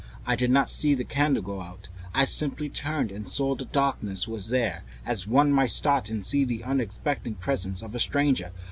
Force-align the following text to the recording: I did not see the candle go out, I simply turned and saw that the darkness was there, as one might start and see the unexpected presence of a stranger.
I 0.25 0.35
did 0.35 0.49
not 0.49 0.71
see 0.71 0.95
the 0.95 1.03
candle 1.03 1.43
go 1.43 1.61
out, 1.61 1.89
I 2.11 2.25
simply 2.25 2.69
turned 2.69 3.11
and 3.11 3.27
saw 3.29 3.53
that 3.53 3.63
the 3.65 3.71
darkness 3.71 4.27
was 4.27 4.47
there, 4.47 4.81
as 5.05 5.27
one 5.27 5.51
might 5.51 5.69
start 5.69 6.09
and 6.09 6.25
see 6.25 6.43
the 6.43 6.63
unexpected 6.63 7.39
presence 7.39 7.83
of 7.83 7.93
a 7.93 7.99
stranger. 7.99 8.51